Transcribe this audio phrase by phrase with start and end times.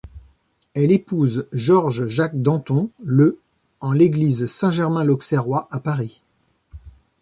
[0.73, 3.39] Elle épouse Georges Jacques Danton le
[3.81, 6.23] en l'église Saint-Germain-l'Auxerrois à Paris.